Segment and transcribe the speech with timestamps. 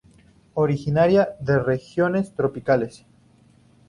[0.55, 3.05] Originaria de regiones tropicales.